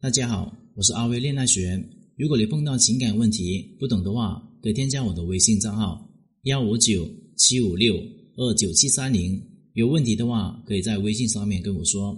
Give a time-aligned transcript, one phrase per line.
[0.00, 1.76] 大家好，我是阿威恋爱学。
[2.16, 6.08] 如果你碰到情感问题不懂的话，可以添加我的微信账号
[6.42, 7.04] 幺五九
[7.36, 7.96] 七五六
[8.36, 9.42] 二九七三零。
[9.72, 12.16] 有问题的话，可以在微信上面跟我说。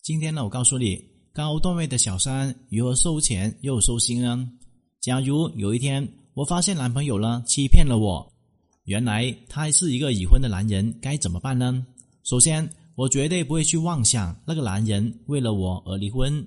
[0.00, 0.96] 今天呢，我告诉你
[1.32, 4.48] 高段位的小三如何收钱又收心呢？
[5.00, 8.32] 假如有一天我发现男朋友呢欺骗了我，
[8.84, 11.84] 原来他还是一个已婚的男人，该怎么办呢？
[12.22, 12.70] 首先。
[12.96, 16.46] 我绝对不会去妄想那个男人为了我而离婚。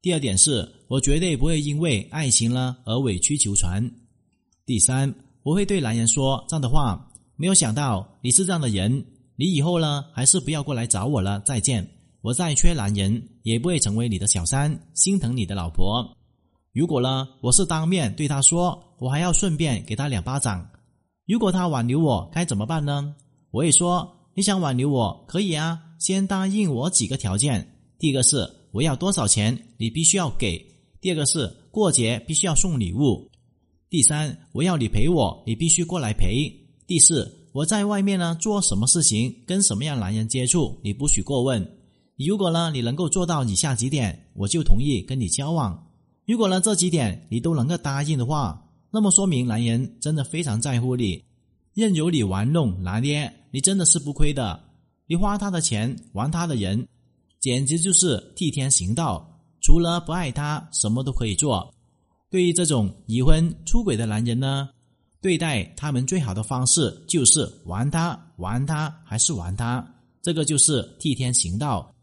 [0.00, 3.90] 第二点是，我绝对不会因为爱情呢而委曲求全。
[4.66, 11.40] 第三，我会对男人说这样的话：没有想到你是这样的人，你以后呢还是不要过来找我了。
[11.40, 11.88] 再见，
[12.20, 16.06] 我再缺男人也不会成为你的小三，心疼你的老婆。
[16.72, 20.68] 如果呢我是当面对他说，我还要顺便给他两巴掌。
[21.26, 23.16] 如果他挽留我，该怎么办呢？
[23.50, 24.13] 我会说。
[24.34, 27.76] 你想挽留我可以啊，先答应我几个条件。
[27.98, 30.60] 第一个是我要多少钱，你必须要给；
[31.00, 33.30] 第二个是过节必须要送礼物；
[33.88, 36.50] 第三，我要你陪我，你必须过来陪；
[36.86, 41.64] 第四，我在外面呢做什么事情，跟什么样男人接触，你不许过问。
[42.16, 45.86] 如果呢你能够做到以下几点，我就同意跟你交往。
[46.26, 51.22] 如果呢这几点你都能够答应的话，那么说明男人真的非常在乎你。
[51.72, 54.60] 任由你玩弄拿捏，你真的是不亏的。
[55.06, 56.88] 你花他的钱，玩他的人，
[57.38, 59.24] 简直就是替天行道。
[59.60, 61.72] 除了不爱他，什么都可以做。
[62.32, 64.70] 对于这种已婚出轨的男人呢，
[65.22, 69.86] 对待他们最好的方式就是玩他，玩他，还是玩他。
[70.20, 71.94] 这个就是替天行道，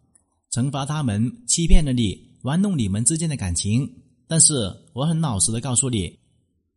[0.54, 3.86] 惩罚他们欺骗了你，玩弄你们之间的感情。
[4.26, 6.18] 但是我很老实的告诉你。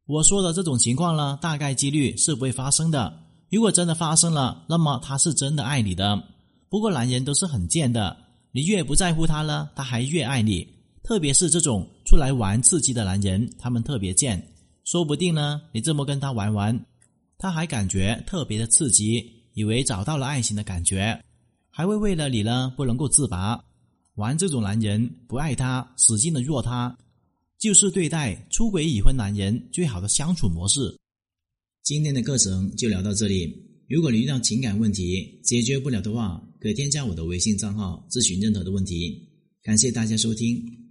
[0.07, 3.21] 我说的这种情况呢，大概几率是不会发生的。
[3.55, 6.21] 如果真的发生了，那么他是真的爱你的。
[6.69, 8.17] 不过男人都是很贱的，
[8.51, 10.67] 你越不在乎他呢，他还越爱你。
[11.05, 14.45] 特别是这种出来玩刺激的男人，他们特别贱。
[14.83, 16.85] 说不定呢，你这么跟他玩玩，
[17.39, 21.23] 他还感觉特别的刺激，以为找到了爱情的感觉，
[21.71, 23.63] 还会为了你呢不能够自拔。
[24.17, 26.97] 玩这种男人，不爱他，使劲的弱他。
[27.57, 30.99] 就是对待出轨已婚男人最好的相处模式。
[31.85, 33.55] 今天的课程就聊到这里。
[33.91, 39.29] 如果你遇到情感问题解决不了的话，可添加我的微信账号咨询任何的问题。
[39.63, 40.84] 感谢大家收听。